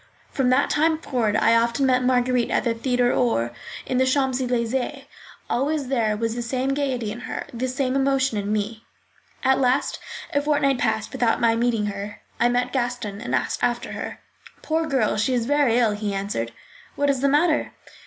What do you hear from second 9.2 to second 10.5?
At last a